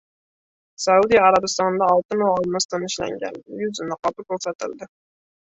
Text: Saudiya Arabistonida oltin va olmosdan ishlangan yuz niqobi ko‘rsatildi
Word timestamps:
Saudiya 0.85 1.25
Arabistonida 1.31 1.89
oltin 1.97 2.23
va 2.23 2.31
olmosdan 2.39 2.87
ishlangan 2.89 3.39
yuz 3.61 3.85
niqobi 3.93 4.27
ko‘rsatildi 4.29 4.91